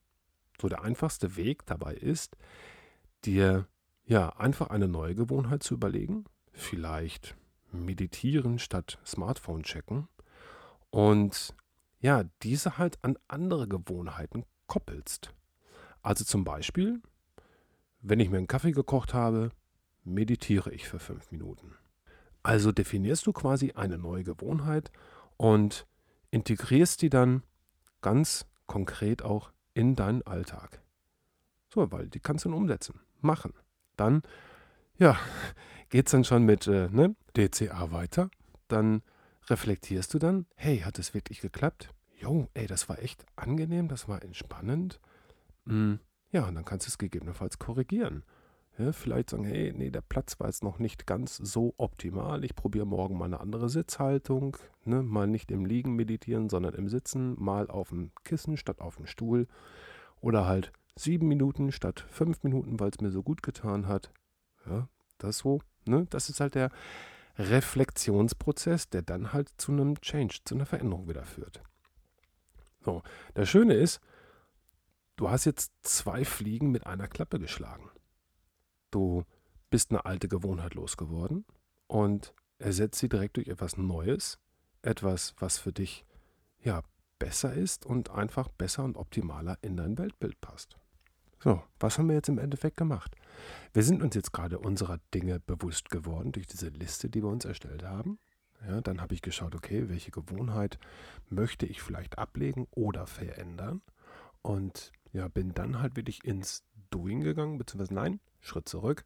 So 0.60 0.70
der 0.70 0.82
einfachste 0.82 1.36
Weg 1.36 1.68
dabei 1.68 1.94
ist, 1.94 2.36
dir 3.26 3.68
ja 4.06 4.30
einfach 4.38 4.72
eine 4.72 4.88
neue 4.88 5.14
Gewohnheit 5.14 5.62
zu 5.62 5.76
überlegen, 5.76 6.26
vielleicht 6.52 7.36
meditieren 7.72 8.58
statt 8.58 8.98
Smartphone 9.06 9.62
checken 9.62 10.08
und 10.90 11.54
ja, 12.00 12.24
diese 12.42 12.80
halt 12.80 12.98
an 13.04 13.20
andere 13.28 13.68
Gewohnheiten 13.68 14.44
koppelst. 14.66 15.32
Also 16.02 16.26
zum 16.26 16.44
Beispiel, 16.44 17.04
wenn 18.00 18.20
ich 18.20 18.32
mir 18.32 18.40
einen 18.40 18.48
Kaffee 18.48 18.72
gekocht 18.72 19.14
habe, 19.14 19.52
meditiere 20.04 20.72
ich 20.72 20.88
für 20.88 20.98
fünf 20.98 21.30
Minuten. 21.30 21.76
Also 22.42 22.72
definierst 22.72 23.28
du 23.28 23.32
quasi 23.32 23.74
eine 23.74 24.00
neue 24.00 24.24
Gewohnheit 24.24 24.92
und 25.38 25.86
integrierst 26.32 27.02
die 27.02 27.10
dann 27.10 27.44
ganz 28.02 28.46
konkret 28.66 29.22
auch 29.22 29.52
in 29.74 29.96
deinen 29.96 30.24
Alltag. 30.24 30.82
So, 31.74 31.92
weil 31.92 32.08
die 32.08 32.20
kannst 32.20 32.46
du 32.46 32.50
dann 32.50 32.58
umsetzen, 32.58 33.00
machen. 33.22 33.54
Dann, 33.96 34.24
ja, 34.98 35.18
geht 35.90 36.08
es 36.08 36.12
dann 36.12 36.24
schon 36.24 36.44
mit 36.44 36.68
äh, 36.68 36.90
ne, 36.90 37.16
DCA 37.38 37.92
weiter. 37.92 38.30
Dann 38.68 39.04
reflektierst 39.50 40.14
du 40.14 40.20
dann, 40.20 40.46
hey, 40.56 40.80
hat 40.80 41.00
es 41.00 41.14
wirklich 41.14 41.42
geklappt? 41.42 41.94
Jo, 42.20 42.48
ey, 42.54 42.68
das 42.68 42.88
war 42.90 43.00
echt 43.00 43.26
angenehm, 43.36 43.88
das 43.88 44.08
war 44.08 44.22
entspannend. 44.24 45.00
Hm, 45.66 46.00
ja, 46.32 46.48
und 46.48 46.56
dann 46.56 46.66
kannst 46.66 46.88
du 46.88 46.90
es 46.90 46.98
gegebenenfalls 46.98 47.60
korrigieren. 47.60 48.24
Ja, 48.82 48.92
vielleicht 48.94 49.30
sagen, 49.30 49.44
hey, 49.44 49.72
nee, 49.76 49.92
der 49.92 50.02
Platz 50.02 50.40
war 50.40 50.48
jetzt 50.48 50.64
noch 50.64 50.80
nicht 50.80 51.06
ganz 51.06 51.38
so 51.38 51.76
optimal. 51.78 52.44
Ich 52.44 52.56
probiere 52.56 52.88
morgen 52.88 53.16
mal 53.16 53.26
eine 53.26 53.40
andere 53.40 53.70
Sitzhaltung. 53.70 54.58
Ne? 54.86 55.04
Mal 55.04 55.28
nicht 55.28 55.52
im 55.52 55.66
Liegen 55.66 55.96
meditieren, 55.96 56.50
sondern 56.50 56.74
im 56.74 56.90
Sitzen. 56.90 57.36
Mal 57.38 57.70
auf 57.70 57.90
dem 57.90 58.12
Kissen 58.24 58.58
statt 58.58 58.82
auf 58.82 58.96
dem 58.96 59.06
Stuhl. 59.06 59.48
Oder 60.20 60.48
halt 60.48 60.72
sieben 60.96 61.28
Minuten 61.28 61.72
statt 61.72 62.04
fünf 62.10 62.42
Minuten, 62.42 62.80
weil 62.80 62.90
es 62.90 63.02
mir 63.02 63.12
so 63.12 63.22
gut 63.22 63.44
getan 63.44 63.88
hat. 63.88 64.12
Ja, 64.66 64.88
das 65.20 65.38
so. 65.38 65.62
Ne? 65.86 66.08
Das 66.10 66.30
ist 66.30 66.40
halt 66.40 66.56
der 66.56 66.72
Reflexionsprozess, 67.38 68.90
der 68.90 69.04
dann 69.04 69.32
halt 69.32 69.50
zu 69.58 69.74
einem 69.74 70.02
Change, 70.02 70.40
zu 70.44 70.56
einer 70.56 70.66
Veränderung 70.66 71.08
wieder 71.08 71.24
führt. 71.24 71.62
So, 72.84 73.04
das 73.36 73.48
Schöne 73.48 73.76
ist, 73.76 74.02
du 75.18 75.30
hast 75.30 75.46
jetzt 75.46 75.72
zwei 75.84 76.26
Fliegen 76.26 76.72
mit 76.72 76.88
einer 76.88 77.08
Klappe 77.08 77.40
geschlagen. 77.40 77.92
Du 78.92 79.24
bist 79.70 79.92
eine 79.92 80.06
alte 80.06 80.28
Gewohnheit 80.28 80.76
losgeworden 80.76 81.46
und 81.88 82.34
ersetzt 82.60 83.00
sie 83.00 83.10
direkt 83.10 83.38
durch 83.38 83.48
etwas 83.48 83.78
Neues, 83.78 84.38
etwas, 84.82 85.34
was 85.40 85.58
für 85.58 85.74
dich 85.74 86.06
ja 86.60 86.84
besser 87.18 87.54
ist 87.54 87.86
und 87.86 88.12
einfach 88.12 88.50
besser 88.50 88.84
und 88.84 88.98
optimaler 88.98 89.58
in 89.62 89.78
dein 89.78 89.98
Weltbild 89.98 90.40
passt. 90.42 90.78
So, 91.40 91.64
was 91.80 91.98
haben 91.98 92.08
wir 92.08 92.16
jetzt 92.16 92.30
im 92.30 92.38
Endeffekt 92.38 92.78
gemacht? 92.78 93.16
Wir 93.74 93.84
sind 93.84 94.04
uns 94.04 94.14
jetzt 94.14 94.32
gerade 94.32 94.60
unserer 94.60 95.00
Dinge 95.14 95.40
bewusst 95.40 95.90
geworden 95.90 96.32
durch 96.32 96.46
diese 96.46 96.70
Liste, 96.70 97.10
die 97.10 97.24
wir 97.24 97.30
uns 97.30 97.46
erstellt 97.46 97.84
haben. 97.84 98.20
Ja, 98.68 98.82
dann 98.82 99.02
habe 99.02 99.16
ich 99.16 99.24
geschaut, 99.24 99.56
okay, 99.56 99.90
welche 99.90 100.12
Gewohnheit 100.12 100.78
möchte 101.30 101.66
ich 101.66 101.82
vielleicht 101.82 102.20
ablegen 102.20 102.68
oder 102.72 103.08
verändern? 103.08 103.82
Und 104.44 104.92
ja, 105.14 105.28
bin 105.30 105.54
dann 105.54 105.80
halt 105.80 105.96
wirklich 105.96 106.24
ins 106.24 106.64
Doing 106.92 107.22
gegangen, 107.22 107.58
beziehungsweise 107.58 107.94
nein, 107.94 108.20
Schritt 108.42 108.68
zurück. 108.68 109.04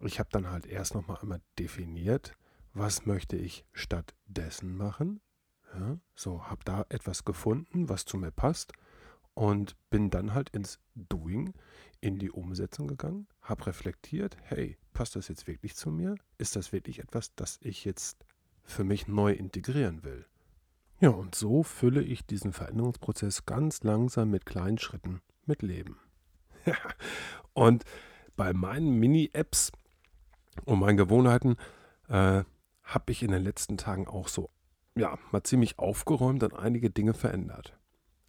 Ich 0.00 0.18
habe 0.18 0.28
dann 0.32 0.50
halt 0.50 0.66
erst 0.66 0.94
nochmal 0.94 1.18
einmal 1.20 1.40
definiert, 1.58 2.34
was 2.74 3.06
möchte 3.06 3.36
ich 3.36 3.64
stattdessen 3.72 4.76
machen. 4.76 5.20
Ja, 5.74 5.98
so, 6.14 6.44
habe 6.44 6.64
da 6.64 6.84
etwas 6.90 7.24
gefunden, 7.24 7.88
was 7.88 8.04
zu 8.04 8.18
mir 8.18 8.30
passt 8.30 8.72
und 9.34 9.76
bin 9.90 10.10
dann 10.10 10.34
halt 10.34 10.50
ins 10.50 10.80
Doing, 10.94 11.54
in 12.00 12.18
die 12.18 12.30
Umsetzung 12.30 12.88
gegangen, 12.88 13.26
habe 13.40 13.66
reflektiert, 13.66 14.36
hey, 14.42 14.76
passt 14.92 15.16
das 15.16 15.28
jetzt 15.28 15.46
wirklich 15.46 15.74
zu 15.76 15.90
mir? 15.90 16.16
Ist 16.36 16.56
das 16.56 16.72
wirklich 16.72 16.98
etwas, 16.98 17.34
das 17.34 17.58
ich 17.62 17.84
jetzt 17.84 18.26
für 18.64 18.84
mich 18.84 19.08
neu 19.08 19.32
integrieren 19.32 20.04
will? 20.04 20.26
Ja, 21.00 21.10
und 21.10 21.34
so 21.34 21.62
fülle 21.62 22.02
ich 22.02 22.26
diesen 22.26 22.52
Veränderungsprozess 22.52 23.46
ganz 23.46 23.82
langsam 23.82 24.30
mit 24.30 24.46
kleinen 24.46 24.78
Schritten 24.78 25.20
mit 25.46 25.62
Leben. 25.62 25.98
und 27.54 27.84
bei 28.36 28.52
meinen 28.52 28.98
Mini-Apps 28.98 29.72
und 30.64 30.80
meinen 30.80 30.96
Gewohnheiten 30.96 31.56
äh, 32.08 32.44
habe 32.82 33.12
ich 33.12 33.22
in 33.22 33.30
den 33.30 33.42
letzten 33.42 33.76
Tagen 33.76 34.06
auch 34.06 34.28
so, 34.28 34.50
ja, 34.94 35.18
mal 35.30 35.42
ziemlich 35.42 35.78
aufgeräumt 35.78 36.42
und 36.42 36.54
einige 36.54 36.90
Dinge 36.90 37.14
verändert. 37.14 37.78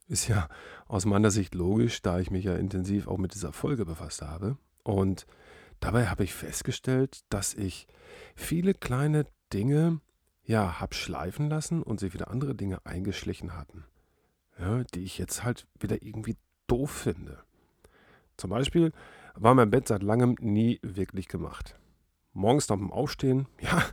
Ist 0.07 0.27
ja 0.27 0.47
aus 0.87 1.05
meiner 1.05 1.31
Sicht 1.31 1.55
logisch, 1.55 2.01
da 2.01 2.19
ich 2.19 2.31
mich 2.31 2.45
ja 2.45 2.55
intensiv 2.55 3.07
auch 3.07 3.17
mit 3.17 3.33
dieser 3.33 3.53
Folge 3.53 3.85
befasst 3.85 4.21
habe. 4.21 4.57
Und 4.83 5.25
dabei 5.79 6.07
habe 6.07 6.23
ich 6.23 6.33
festgestellt, 6.33 7.21
dass 7.29 7.53
ich 7.53 7.87
viele 8.35 8.73
kleine 8.73 9.25
Dinge 9.51 10.01
ja, 10.45 10.79
habe 10.79 10.93
schleifen 10.93 11.49
lassen 11.49 11.81
und 11.81 11.99
sich 11.99 12.13
wieder 12.13 12.29
andere 12.29 12.53
Dinge 12.53 12.85
eingeschlichen 12.85 13.55
hatten, 13.55 13.85
ja, 14.59 14.83
die 14.83 15.03
ich 15.03 15.17
jetzt 15.17 15.43
halt 15.43 15.67
wieder 15.79 16.01
irgendwie 16.03 16.35
doof 16.67 16.91
finde. 16.91 17.43
Zum 18.37 18.49
Beispiel 18.49 18.91
war 19.35 19.53
mein 19.55 19.69
Bett 19.69 19.87
seit 19.87 20.03
langem 20.03 20.35
nie 20.39 20.79
wirklich 20.81 21.27
gemacht. 21.27 21.79
Morgens 22.33 22.67
nach 22.69 22.77
dem 22.77 22.91
Aufstehen, 22.91 23.47
ja, 23.61 23.83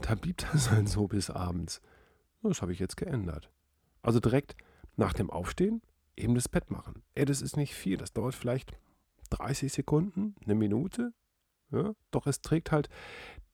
da 0.00 0.14
blieb 0.14 0.38
das 0.52 0.70
halt 0.70 0.88
so 0.88 1.06
bis 1.06 1.30
abends. 1.30 1.80
Das 2.42 2.62
habe 2.62 2.72
ich 2.72 2.78
jetzt 2.78 2.96
geändert. 2.96 3.50
Also 4.02 4.20
direkt 4.20 4.56
nach 4.96 5.12
dem 5.12 5.30
Aufstehen 5.30 5.82
eben 6.16 6.34
das 6.34 6.48
Bett 6.48 6.70
machen. 6.70 7.02
Ey, 7.14 7.24
das 7.24 7.42
ist 7.42 7.56
nicht 7.56 7.74
viel, 7.74 7.96
das 7.96 8.12
dauert 8.12 8.34
vielleicht 8.34 8.72
30 9.30 9.72
Sekunden, 9.72 10.36
eine 10.44 10.54
Minute. 10.54 11.12
Ja? 11.70 11.94
Doch 12.10 12.26
es 12.26 12.40
trägt 12.40 12.70
halt 12.72 12.88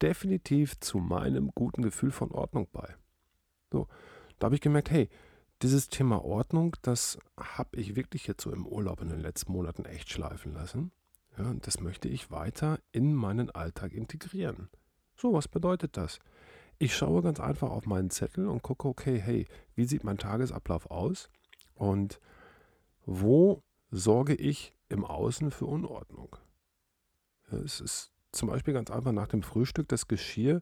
definitiv 0.03 0.79
zu 0.81 0.99
meinem 0.99 1.51
guten 1.55 1.83
Gefühl 1.83 2.11
von 2.11 2.31
Ordnung 2.31 2.69
bei. 2.73 2.95
So, 3.73 3.89
da 4.39 4.47
habe 4.47 4.55
ich 4.55 4.61
gemerkt, 4.61 4.91
hey, 4.91 5.09
dieses 5.63 5.89
Thema 5.89 6.25
Ordnung, 6.25 6.77
das 6.83 7.19
habe 7.39 7.77
ich 7.77 7.95
wirklich 7.95 8.27
jetzt 8.27 8.43
so 8.43 8.53
im 8.53 8.67
Urlaub 8.67 9.01
in 9.01 9.09
den 9.09 9.21
letzten 9.21 9.53
Monaten 9.53 9.85
echt 9.85 10.11
schleifen 10.11 10.53
lassen. 10.53 10.93
Ja, 11.39 11.49
und 11.49 11.67
das 11.67 11.81
möchte 11.81 12.09
ich 12.09 12.31
weiter 12.31 12.81
in 12.91 13.15
meinen 13.15 13.51
Alltag 13.51 13.93
integrieren. 13.93 14.69
So, 15.17 15.33
was 15.33 15.49
bedeutet 15.49 15.97
das? 15.97 16.19
Ich 16.79 16.97
schaue 16.97 17.23
ganz 17.23 17.39
einfach 17.39 17.71
auf 17.71 17.87
meinen 17.87 18.11
Zettel 18.11 18.49
und 18.49 18.63
gucke, 18.63 18.89
okay, 18.89 19.21
hey, 19.21 19.47
wie 19.75 19.85
sieht 19.85 20.05
mein 20.05 20.19
Tagesablauf 20.19 20.91
aus? 20.91 21.31
Und 21.75 22.21
wo 23.07 23.63
sorge 23.91 24.35
ich 24.35 24.75
im 24.89 25.05
Außen 25.05 25.53
für 25.53 25.67
Unordnung? 25.67 26.37
Ja, 27.51 27.59
es 27.59 27.81
ist 27.81 28.11
zum 28.33 28.49
Beispiel 28.49 28.75
ganz 28.75 28.91
einfach 28.91 29.13
nach 29.13 29.29
dem 29.29 29.43
Frühstück 29.43 29.89
das 29.89 30.09
Geschirr 30.09 30.61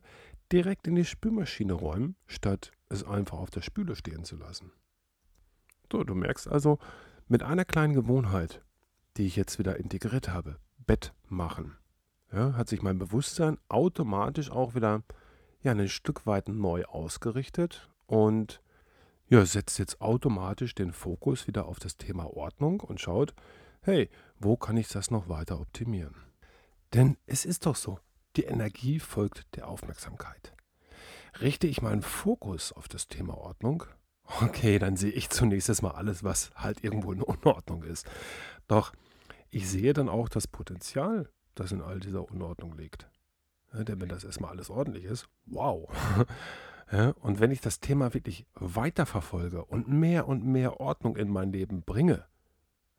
direkt 0.52 0.86
in 0.86 0.96
die 0.96 1.04
Spülmaschine 1.04 1.72
räumen, 1.72 2.16
statt 2.26 2.72
es 2.88 3.04
einfach 3.04 3.38
auf 3.38 3.50
der 3.50 3.62
Spüle 3.62 3.96
stehen 3.96 4.24
zu 4.24 4.36
lassen. 4.36 4.72
So, 5.90 6.04
du 6.04 6.14
merkst 6.14 6.48
also, 6.48 6.78
mit 7.28 7.42
einer 7.42 7.64
kleinen 7.64 7.94
Gewohnheit, 7.94 8.62
die 9.16 9.26
ich 9.26 9.36
jetzt 9.36 9.58
wieder 9.58 9.76
integriert 9.76 10.28
habe, 10.28 10.56
Bett 10.78 11.12
machen, 11.28 11.76
ja, 12.32 12.54
hat 12.54 12.68
sich 12.68 12.82
mein 12.82 12.98
Bewusstsein 12.98 13.58
automatisch 13.68 14.50
auch 14.50 14.74
wieder 14.74 15.02
ja 15.62 15.72
ein 15.72 15.88
Stück 15.88 16.26
weit 16.26 16.48
neu 16.48 16.84
ausgerichtet 16.84 17.90
und 18.06 18.62
ja, 19.28 19.44
setzt 19.44 19.78
jetzt 19.78 20.00
automatisch 20.00 20.74
den 20.74 20.92
Fokus 20.92 21.46
wieder 21.46 21.66
auf 21.66 21.78
das 21.78 21.96
Thema 21.96 22.36
Ordnung 22.36 22.80
und 22.80 23.00
schaut, 23.00 23.34
hey, 23.82 24.08
wo 24.38 24.56
kann 24.56 24.76
ich 24.76 24.88
das 24.88 25.10
noch 25.10 25.28
weiter 25.28 25.60
optimieren? 25.60 26.14
Denn 26.94 27.16
es 27.26 27.44
ist 27.44 27.66
doch 27.66 27.76
so, 27.76 27.98
die 28.36 28.44
Energie 28.44 28.98
folgt 28.98 29.56
der 29.56 29.68
Aufmerksamkeit. 29.68 30.54
Richte 31.40 31.66
ich 31.66 31.82
meinen 31.82 32.02
Fokus 32.02 32.72
auf 32.72 32.88
das 32.88 33.06
Thema 33.06 33.38
Ordnung, 33.38 33.84
okay, 34.40 34.78
dann 34.78 34.96
sehe 34.96 35.12
ich 35.12 35.30
zunächst 35.30 35.82
mal 35.82 35.92
alles, 35.92 36.24
was 36.24 36.50
halt 36.54 36.84
irgendwo 36.84 37.12
in 37.12 37.22
Unordnung 37.22 37.82
ist. 37.82 38.08
Doch 38.68 38.92
ich 39.50 39.68
sehe 39.68 39.92
dann 39.92 40.08
auch 40.08 40.28
das 40.28 40.46
Potenzial, 40.46 41.28
das 41.54 41.72
in 41.72 41.82
all 41.82 42.00
dieser 42.00 42.30
Unordnung 42.30 42.76
liegt. 42.76 43.08
Ja, 43.72 43.84
denn 43.84 44.00
wenn 44.00 44.08
das 44.08 44.24
erstmal 44.24 44.50
alles 44.50 44.70
ordentlich 44.70 45.04
ist, 45.04 45.28
wow. 45.46 45.88
Ja, 46.92 47.10
und 47.20 47.38
wenn 47.38 47.52
ich 47.52 47.60
das 47.60 47.78
Thema 47.78 48.14
wirklich 48.14 48.46
weiterverfolge 48.54 49.64
und 49.64 49.86
mehr 49.86 50.26
und 50.26 50.44
mehr 50.44 50.80
Ordnung 50.80 51.16
in 51.16 51.28
mein 51.28 51.52
Leben 51.52 51.82
bringe, 51.82 52.26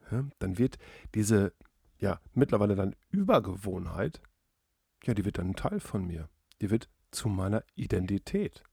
ja, 0.10 0.24
dann 0.40 0.58
wird 0.58 0.78
diese 1.14 1.52
ja 2.00 2.22
mittlerweile 2.34 2.76
dann 2.76 2.96
Übergewohnheit, 3.10 4.22
ja, 5.04 5.14
die 5.14 5.26
wird 5.26 5.40
dann 5.40 5.50
ein 5.50 5.56
Teil 5.56 5.82
von 5.82 6.06
mir. 6.08 6.30
Die 6.62 6.70
wird 6.70 6.90
zu 7.12 7.28
meiner 7.28 7.64
Identität. 7.76 8.64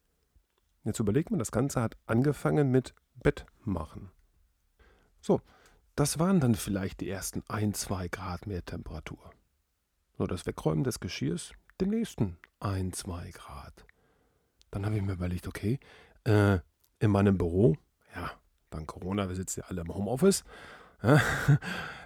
Jetzt 0.88 1.00
überlegt 1.00 1.30
man, 1.30 1.38
das 1.38 1.52
Ganze 1.52 1.83
hat 1.83 1.99
angefangen 2.07 2.71
mit 2.71 2.95
Bett 3.23 3.45
machen. 3.62 4.11
So, 5.21 5.42
das 5.97 6.18
waren 6.18 6.40
dann 6.40 6.54
vielleicht 6.54 7.00
die 7.00 7.11
ersten 7.11 7.42
ein, 7.47 7.75
zwei 7.75 8.09
Grad 8.09 8.47
mehr 8.47 8.64
Temperatur. 8.64 9.18
So, 10.16 10.26
das 10.26 10.47
Wegräumen 10.47 10.85
des 10.85 10.99
Geschirrs, 10.99 11.52
den 11.78 11.90
nächsten 11.90 12.38
ein, 12.59 12.95
zwei 12.95 13.33
Grad. 13.33 13.85
Dann 14.71 14.87
habe 14.87 14.97
ich 14.97 15.02
mir 15.02 15.12
überlegt, 15.12 15.47
okay, 15.47 15.78
äh, 16.25 16.61
in 17.00 17.11
meinem 17.11 17.37
Büro, 17.37 17.76
ja, 18.16 18.30
dank 18.71 18.87
Corona, 18.87 19.28
wir 19.28 19.37
sitzen 19.37 19.61
ja 19.61 19.66
alle 19.66 19.83
im 19.83 19.95
Homeoffice, 19.95 20.42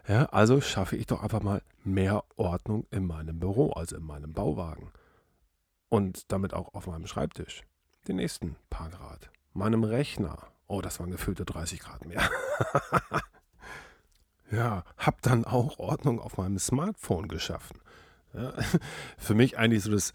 ja, 0.08 0.24
also 0.32 0.60
schaffe 0.60 0.96
ich 0.96 1.06
doch 1.06 1.22
einfach 1.22 1.40
mal 1.40 1.62
mehr 1.84 2.24
Ordnung 2.34 2.88
in 2.90 3.06
meinem 3.06 3.38
Büro, 3.38 3.70
also 3.70 3.94
in 3.94 4.02
meinem 4.02 4.32
Bauwagen. 4.32 4.90
Und 5.88 6.32
damit 6.32 6.52
auch 6.52 6.74
auf 6.74 6.88
meinem 6.88 7.06
Schreibtisch. 7.06 7.62
Die 8.09 8.14
nächsten 8.14 8.56
paar 8.68 8.90
Grad. 8.90 9.30
Meinem 9.54 9.85
Rechner. 9.85 10.49
Oh, 10.66 10.80
das 10.80 10.99
waren 10.99 11.11
gefühlte 11.11 11.44
30 11.44 11.78
Grad 11.80 12.04
mehr. 12.04 12.28
ja, 14.50 14.85
hab 14.97 15.23
dann 15.23 15.44
auch 15.44 15.78
Ordnung 15.78 16.18
auf 16.18 16.37
meinem 16.37 16.59
Smartphone 16.59 17.28
geschaffen. 17.28 17.78
Ja, 18.35 18.54
für 19.18 19.35
mich 19.35 19.56
eigentlich 19.56 19.85
so 19.85 19.92
das 19.92 20.12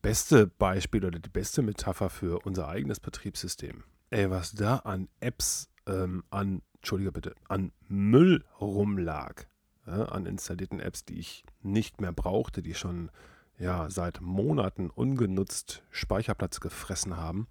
beste 0.00 0.46
Beispiel 0.46 1.04
oder 1.04 1.18
die 1.18 1.28
beste 1.28 1.60
Metapher 1.60 2.08
für 2.08 2.46
unser 2.46 2.68
eigenes 2.68 3.00
Betriebssystem. 3.00 3.84
Ey, 4.10 4.30
was 4.30 4.52
da 4.52 4.76
an 4.76 5.08
Apps, 5.20 5.68
ähm, 5.86 6.24
an, 6.30 6.62
Entschuldige 6.76 7.12
bitte, 7.12 7.34
an 7.48 7.72
Müll 7.88 8.44
rumlag, 8.60 9.46
ja, 9.86 10.04
an 10.06 10.24
installierten 10.24 10.80
Apps, 10.80 11.04
die 11.04 11.18
ich 11.18 11.44
nicht 11.62 12.00
mehr 12.00 12.12
brauchte, 12.12 12.62
die 12.62 12.74
schon 12.74 13.10
ja, 13.58 13.88
seit 13.90 14.20
Monaten 14.20 14.90
ungenutzt 14.90 15.82
Speicherplatz 15.90 16.60
gefressen 16.60 17.16
haben, 17.16 17.46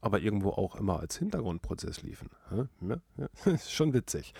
aber 0.00 0.20
irgendwo 0.20 0.50
auch 0.50 0.76
immer 0.76 1.00
als 1.00 1.16
Hintergrundprozess 1.16 2.02
liefen. 2.02 2.30
Ja, 2.50 2.96
ja, 3.16 3.28
ist 3.52 3.72
schon 3.72 3.92
witzig. 3.92 4.34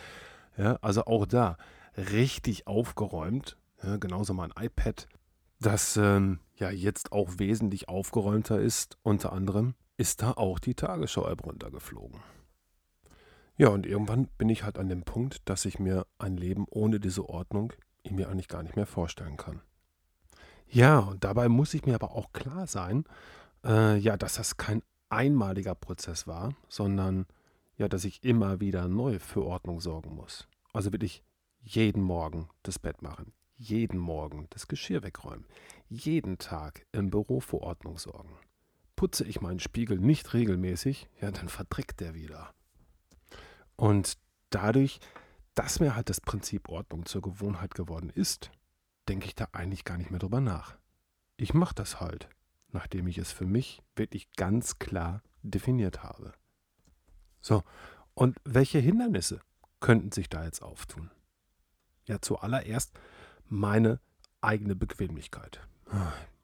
Ja, 0.56 0.78
also 0.80 1.04
auch 1.04 1.26
da 1.26 1.56
richtig 1.96 2.66
aufgeräumt. 2.66 3.56
Ja, 3.82 3.96
genauso 3.96 4.34
mein 4.34 4.52
iPad, 4.58 5.08
das 5.60 5.96
ähm, 5.96 6.40
ja 6.56 6.70
jetzt 6.70 7.12
auch 7.12 7.38
wesentlich 7.38 7.88
aufgeräumter 7.88 8.60
ist. 8.60 8.98
Unter 9.02 9.32
anderem 9.32 9.74
ist 9.96 10.22
da 10.22 10.32
auch 10.32 10.58
die 10.58 10.74
Tagesschau-App 10.74 11.44
runtergeflogen. 11.44 12.20
Ja, 13.56 13.68
und 13.68 13.86
irgendwann 13.86 14.28
bin 14.38 14.48
ich 14.48 14.62
halt 14.62 14.78
an 14.78 14.88
dem 14.88 15.02
Punkt, 15.02 15.48
dass 15.48 15.64
ich 15.64 15.80
mir 15.80 16.06
ein 16.18 16.36
Leben 16.36 16.66
ohne 16.70 17.00
diese 17.00 17.28
Ordnung 17.28 17.72
mir 18.08 18.28
eigentlich 18.28 18.48
gar 18.48 18.62
nicht 18.62 18.76
mehr 18.76 18.86
vorstellen 18.86 19.36
kann. 19.36 19.60
Ja, 20.70 20.98
und 20.98 21.24
dabei 21.24 21.48
muss 21.48 21.74
ich 21.74 21.86
mir 21.86 21.94
aber 21.94 22.12
auch 22.12 22.32
klar 22.32 22.66
sein, 22.66 23.04
äh, 23.64 23.96
ja, 23.96 24.16
dass 24.16 24.34
das 24.34 24.56
kein 24.56 24.82
einmaliger 25.08 25.74
Prozess 25.74 26.26
war, 26.26 26.54
sondern 26.68 27.26
ja, 27.76 27.88
dass 27.88 28.04
ich 28.04 28.24
immer 28.24 28.60
wieder 28.60 28.88
neu 28.88 29.18
für 29.18 29.44
Ordnung 29.44 29.80
sorgen 29.80 30.14
muss. 30.14 30.46
Also 30.72 30.92
wirklich 30.92 31.22
jeden 31.60 32.02
Morgen 32.02 32.48
das 32.62 32.78
Bett 32.78 33.02
machen, 33.02 33.32
jeden 33.56 33.98
Morgen 33.98 34.46
das 34.50 34.68
Geschirr 34.68 35.02
wegräumen, 35.02 35.46
jeden 35.88 36.38
Tag 36.38 36.86
im 36.92 37.10
Büro 37.10 37.40
für 37.40 37.60
Ordnung 37.62 37.98
sorgen. 37.98 38.36
Putze 38.96 39.24
ich 39.24 39.40
meinen 39.40 39.60
Spiegel 39.60 39.98
nicht 39.98 40.34
regelmäßig, 40.34 41.08
ja, 41.20 41.30
dann 41.30 41.48
verdreckt 41.48 42.00
der 42.00 42.14
wieder. 42.14 42.52
Und 43.76 44.18
dadurch, 44.50 44.98
dass 45.54 45.80
mir 45.80 45.94
halt 45.94 46.10
das 46.10 46.20
Prinzip 46.20 46.68
Ordnung 46.68 47.06
zur 47.06 47.22
Gewohnheit 47.22 47.74
geworden 47.74 48.10
ist, 48.10 48.50
denke 49.08 49.26
ich 49.26 49.34
da 49.34 49.48
eigentlich 49.52 49.84
gar 49.84 49.98
nicht 49.98 50.10
mehr 50.10 50.20
drüber 50.20 50.40
nach. 50.40 50.76
Ich 51.36 51.54
mache 51.54 51.74
das 51.74 52.00
halt, 52.00 52.28
nachdem 52.68 53.06
ich 53.06 53.18
es 53.18 53.32
für 53.32 53.46
mich 53.46 53.82
wirklich 53.96 54.32
ganz 54.32 54.78
klar 54.78 55.22
definiert 55.42 56.02
habe. 56.02 56.32
So, 57.40 57.62
und 58.14 58.36
welche 58.44 58.78
Hindernisse 58.78 59.40
könnten 59.80 60.12
sich 60.12 60.28
da 60.28 60.44
jetzt 60.44 60.62
auftun? 60.62 61.10
Ja, 62.06 62.20
zuallererst 62.20 62.92
meine 63.46 64.00
eigene 64.40 64.74
Bequemlichkeit. 64.74 65.60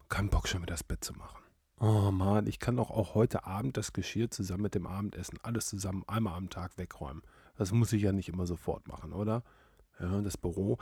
Kein 0.09 0.30
Bock 0.30 0.49
schon 0.49 0.62
wieder 0.62 0.75
das 0.75 0.85
Bett 0.85 1.04
zu 1.04 1.12
machen. 1.14 1.42
Oh 1.80 2.11
Mann, 2.12 2.47
ich 2.47 2.61
kann 2.61 2.76
doch 2.76 2.90
auch 2.90 3.14
heute 3.14 3.44
Abend 3.44 3.76
das 3.76 3.92
Geschirr 3.92 4.30
zusammen 4.30 4.62
mit 4.62 4.75
dem 4.75 4.87
Abendessen, 4.87 5.38
alles 5.42 5.66
zusammen 5.66 6.04
einmal 6.06 6.35
am 6.35 6.49
Tag 6.49 6.78
wegräumen. 6.78 7.23
Das 7.56 7.73
muss 7.73 7.92
ich 7.92 8.02
ja 8.02 8.12
nicht 8.12 8.28
immer 8.28 8.47
sofort 8.47 8.87
machen, 8.87 9.12
oder? 9.12 9.42
Ja, 10.00 10.20
das 10.20 10.36
Büro, 10.36 10.78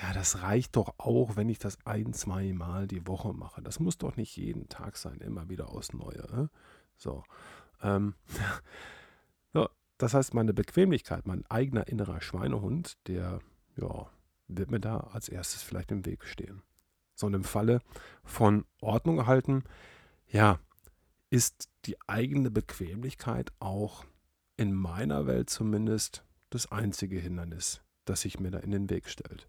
ja, 0.00 0.12
das 0.14 0.42
reicht 0.42 0.76
doch 0.76 0.94
auch, 0.98 1.36
wenn 1.36 1.48
ich 1.48 1.58
das 1.58 1.78
ein, 1.84 2.12
zwei 2.12 2.52
Mal 2.52 2.86
die 2.86 3.06
Woche 3.06 3.32
mache. 3.32 3.60
Das 3.60 3.80
muss 3.80 3.98
doch 3.98 4.16
nicht 4.16 4.36
jeden 4.36 4.68
Tag 4.68 4.96
sein, 4.96 5.20
immer 5.20 5.48
wieder 5.48 5.70
aufs 5.70 5.92
Neue. 5.92 6.28
Ne? 6.32 6.50
So. 6.96 7.24
Ähm, 7.82 8.14
so. 9.52 9.68
Das 9.98 10.14
heißt, 10.14 10.34
meine 10.34 10.54
Bequemlichkeit, 10.54 11.26
mein 11.26 11.44
eigener 11.50 11.88
innerer 11.88 12.20
Schweinehund, 12.20 12.96
der, 13.08 13.40
ja, 13.76 14.08
wird 14.48 14.70
mir 14.70 14.80
da 14.80 14.98
als 14.98 15.28
erstes 15.28 15.62
vielleicht 15.62 15.90
im 15.90 16.06
Weg 16.06 16.24
stehen. 16.24 16.62
So 17.14 17.26
und 17.26 17.34
im 17.34 17.44
Falle 17.44 17.80
von 18.24 18.64
Ordnung 18.80 19.18
erhalten, 19.18 19.64
ja, 20.28 20.58
ist 21.30 21.68
die 21.84 21.96
eigene 22.08 22.50
Bequemlichkeit 22.50 23.52
auch 23.58 24.04
in 24.56 24.74
meiner 24.74 25.26
Welt 25.26 25.50
zumindest 25.50 26.24
das 26.50 26.70
einzige 26.70 27.18
Hindernis, 27.18 27.80
das 28.04 28.22
sich 28.22 28.40
mir 28.40 28.50
da 28.50 28.58
in 28.58 28.70
den 28.70 28.90
Weg 28.90 29.08
stellt. 29.08 29.48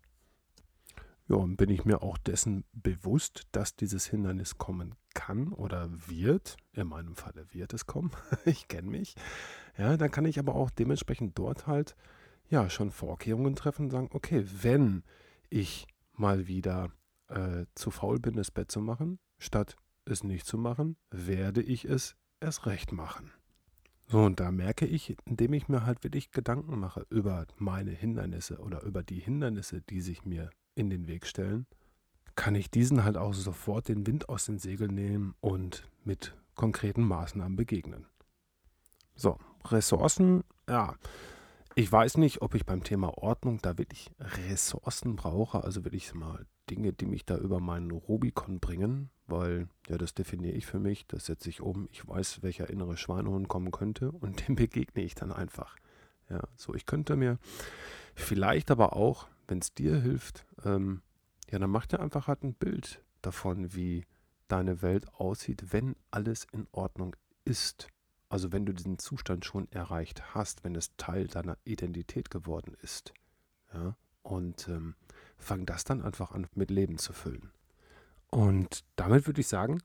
Ja, 1.29 1.38
und 1.38 1.55
bin 1.55 1.69
ich 1.69 1.86
mir 1.86 2.03
auch 2.03 2.17
dessen 2.17 2.65
bewusst, 2.74 3.43
dass 3.53 3.75
dieses 3.75 4.05
Hindernis 4.05 4.57
kommen 4.57 4.95
kann 5.13 5.53
oder 5.53 5.89
wird, 6.07 6.57
in 6.74 6.88
meinem 6.88 7.15
Falle 7.15 7.45
wird 7.53 7.74
es 7.74 7.86
kommen, 7.86 8.12
ich 8.45 8.67
kenne 8.67 8.89
mich, 8.89 9.15
ja, 9.77 9.95
dann 9.95 10.12
kann 10.12 10.25
ich 10.25 10.38
aber 10.38 10.55
auch 10.55 10.69
dementsprechend 10.69 11.38
dort 11.38 11.65
halt 11.65 11.95
ja 12.50 12.69
schon 12.69 12.91
Vorkehrungen 12.91 13.55
treffen 13.55 13.86
und 13.86 13.91
sagen, 13.91 14.10
okay, 14.12 14.45
wenn 14.62 15.03
ich 15.50 15.88
mal 16.12 16.48
wieder 16.48 16.91
äh, 17.29 17.65
zu 17.74 17.89
faul 17.89 18.19
bin, 18.19 18.36
das 18.36 18.51
Bett 18.51 18.69
zu 18.69 18.81
machen, 18.81 19.19
statt 19.38 19.77
es 20.05 20.24
nicht 20.24 20.45
zu 20.45 20.57
machen, 20.57 20.98
werde 21.10 21.62
ich 21.62 21.86
es 21.86 22.15
erst 22.41 22.65
recht 22.65 22.91
machen. 22.91 23.31
So, 24.13 24.20
und 24.20 24.39
da 24.39 24.51
merke 24.51 24.86
ich, 24.86 25.17
indem 25.25 25.53
ich 25.53 25.70
mir 25.70 25.88
halt 25.88 26.03
wirklich 26.03 26.32
Gedanken 26.32 26.77
mache 26.77 27.03
über 27.10 27.48
meine 27.58 27.89
Hindernisse 27.89 28.60
oder 28.60 28.84
über 28.84 29.02
die 29.02 29.19
Hindernisse, 29.19 29.82
die 29.82 30.02
sich 30.02 30.23
mir 30.23 30.52
in 30.76 30.91
den 30.91 31.08
Weg 31.08 31.26
stellen, 31.26 31.65
kann 32.36 32.54
ich 32.54 32.69
diesen 32.69 33.04
halt 33.04 33.17
auch 33.17 33.34
sofort 33.34 33.88
den 33.88 34.06
Wind 34.06 34.30
aus 34.30 34.45
den 34.45 34.60
Segeln 34.60 34.93
nehmen 34.93 35.34
und 35.41 35.89
mit 36.04 36.38
konkreten 36.54 37.02
Maßnahmen 37.02 37.56
begegnen. 37.56 38.06
So, 39.15 39.39
Ressourcen, 39.65 40.43
ja, 40.69 40.93
ich 41.73 41.91
weiß 41.91 42.17
nicht, 42.17 42.43
ob 42.43 42.54
ich 42.54 42.67
beim 42.67 42.84
Thema 42.84 43.17
Ordnung 43.17 43.63
da 43.63 43.80
wirklich 43.80 44.12
Ressourcen 44.19 45.15
brauche, 45.15 45.63
also 45.63 45.86
wirklich 45.86 46.13
mal 46.13 46.45
Dinge, 46.69 46.93
die 46.93 47.06
mich 47.06 47.26
da 47.26 47.38
über 47.38 47.60
meinen 47.60 47.91
Rubikon 47.91 48.60
bringen, 48.60 49.10
weil 49.28 49.67
ja, 49.88 49.97
das 49.97 50.13
definiere 50.13 50.56
ich 50.56 50.65
für 50.65 50.80
mich, 50.80 51.08
das 51.08 51.26
setze 51.26 51.49
ich 51.49 51.62
um, 51.62 51.88
ich 51.91 52.08
weiß, 52.08 52.41
welcher 52.43 52.69
innere 52.69 52.97
Schweinehund 52.97 53.47
kommen 53.47 53.71
könnte 53.71 54.12
und 54.21 54.47
dem 54.47 54.56
begegne 54.56 55.04
ich 55.04 55.15
dann 55.15 55.32
einfach. 55.32 55.76
Ja, 56.30 56.41
so 56.56 56.73
ich 56.73 56.86
könnte 56.86 57.15
mir 57.15 57.38
vielleicht 58.15 58.71
aber 58.71 58.95
auch, 58.95 59.28
wenn 59.47 59.60
es 59.60 59.73
dir 59.73 59.99
hilft, 59.99 60.45
ähm, 60.63 61.02
ja, 61.52 61.60
dann 61.60 61.69
mach 61.69 61.86
dir 61.86 61.99
einfach 61.99 62.28
halt 62.28 62.43
ein 62.43 62.54
Bild 62.54 63.04
davon, 63.21 63.73
wie 63.76 64.06
deine 64.47 64.82
Welt 64.82 65.08
aussieht, 65.13 65.73
wenn 65.73 65.95
alles 66.12 66.47
in 66.52 66.67
Ordnung 66.71 67.15
ist. 67.45 67.88
Also 68.30 68.52
wenn 68.52 68.65
du 68.65 68.73
diesen 68.73 68.97
Zustand 68.97 69.45
schon 69.45 69.71
erreicht 69.71 70.34
hast, 70.34 70.63
wenn 70.63 70.76
es 70.76 70.95
Teil 70.97 71.28
deiner 71.28 71.58
Identität 71.65 72.32
geworden 72.32 72.76
ist. 72.82 73.13
Ja? 73.73 73.95
Und 74.23 74.67
ähm, 74.69 74.95
fang 75.38 75.65
das 75.65 75.84
dann 75.84 76.02
einfach 76.02 76.32
an 76.32 76.48
mit 76.56 76.72
Leben 76.72 76.98
zu 76.98 77.13
füllen. 77.13 77.52
Und 78.30 78.84
damit 78.96 79.28
würde 79.28 79.41
ich 79.41 79.48
sagen, 79.48 79.82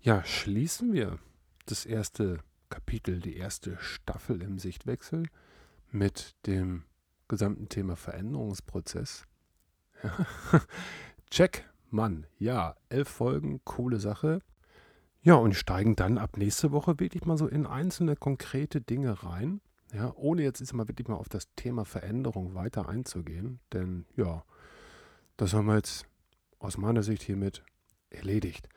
ja, 0.00 0.22
schließen 0.24 0.92
wir 0.92 1.18
das 1.66 1.86
erste 1.86 2.40
Kapitel, 2.68 3.20
die 3.20 3.36
erste 3.36 3.76
Staffel 3.78 4.42
im 4.42 4.58
Sichtwechsel 4.58 5.24
mit 5.90 6.34
dem 6.46 6.84
gesamten 7.28 7.68
Thema 7.68 7.96
Veränderungsprozess. 7.96 9.24
Check, 11.30 11.64
Mann, 11.90 12.26
ja, 12.38 12.76
elf 12.88 13.08
Folgen, 13.08 13.60
coole 13.64 13.98
Sache. 13.98 14.40
Ja, 15.22 15.34
und 15.34 15.54
steigen 15.54 15.96
dann 15.96 16.18
ab 16.18 16.36
nächste 16.36 16.70
Woche 16.70 17.00
wirklich 17.00 17.24
mal 17.24 17.36
so 17.36 17.48
in 17.48 17.66
einzelne 17.66 18.14
konkrete 18.14 18.80
Dinge 18.80 19.24
rein. 19.24 19.60
Ja, 19.92 20.12
ohne 20.14 20.42
jetzt 20.42 20.60
ist 20.60 20.72
mal 20.72 20.86
wirklich 20.86 21.08
mal 21.08 21.16
auf 21.16 21.28
das 21.28 21.48
Thema 21.56 21.84
Veränderung 21.84 22.54
weiter 22.54 22.88
einzugehen. 22.88 23.60
Denn 23.72 24.06
ja, 24.16 24.44
das 25.36 25.52
haben 25.52 25.66
wir 25.66 25.76
jetzt 25.76 26.06
aus 26.58 26.78
meiner 26.78 27.02
Sicht 27.02 27.22
hiermit 27.22 27.62
erledigt. 28.10 28.68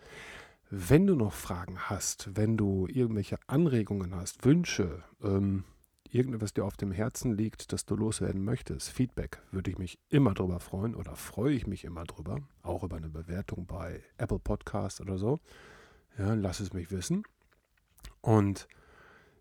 Wenn 0.69 1.07
du 1.07 1.15
noch 1.15 1.33
Fragen 1.33 1.79
hast, 1.79 2.35
wenn 2.35 2.57
du 2.57 2.87
irgendwelche 2.87 3.39
Anregungen 3.47 4.15
hast, 4.15 4.45
Wünsche, 4.45 5.03
ähm, 5.23 5.63
irgendetwas 6.11 6.53
dir 6.53 6.65
auf 6.65 6.77
dem 6.77 6.91
Herzen 6.91 7.35
liegt, 7.35 7.71
das 7.71 7.85
du 7.85 7.95
loswerden 7.95 8.43
möchtest, 8.43 8.89
Feedback, 8.89 9.41
würde 9.51 9.71
ich 9.71 9.77
mich 9.77 9.99
immer 10.09 10.33
drüber 10.33 10.59
freuen 10.59 10.95
oder 10.95 11.15
freue 11.15 11.53
ich 11.53 11.67
mich 11.67 11.85
immer 11.85 12.03
drüber, 12.03 12.39
auch 12.61 12.83
über 12.83 12.97
eine 12.97 13.09
Bewertung 13.09 13.65
bei 13.65 14.03
Apple 14.17 14.39
Podcast 14.39 15.01
oder 15.01 15.17
so. 15.17 15.39
Ja, 16.17 16.33
lass 16.33 16.59
es 16.59 16.73
mich 16.73 16.91
wissen. 16.91 17.23
Und 18.21 18.67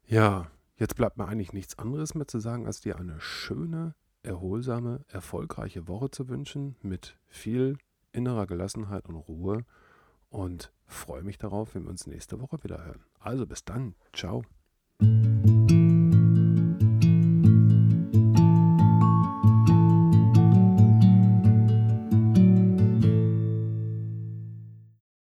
ja, 0.07 0.50
jetzt 0.76 0.96
bleibt 0.96 1.18
mir 1.18 1.26
eigentlich 1.26 1.52
nichts 1.52 1.78
anderes 1.78 2.14
mehr 2.14 2.28
zu 2.28 2.38
sagen, 2.38 2.66
als 2.66 2.81
dir 2.81 2.96
eine 2.96 3.20
schöne, 3.20 3.94
erholsame, 4.29 5.05
erfolgreiche 5.09 5.88
Woche 5.88 6.11
zu 6.11 6.29
wünschen 6.29 6.77
mit 6.83 7.19
viel 7.27 7.79
innerer 8.12 8.47
Gelassenheit 8.47 9.09
und 9.09 9.17
Ruhe 9.17 9.64
und 10.31 10.73
freue 10.87 11.23
mich 11.23 11.38
darauf, 11.38 11.75
wenn 11.75 11.85
wir 11.85 11.91
uns 11.91 12.07
nächste 12.07 12.41
Woche 12.41 12.62
wieder 12.62 12.85
hören. 12.85 13.05
Also 13.19 13.47
bis 13.47 13.64
dann. 13.64 13.95
Ciao. 14.12 14.45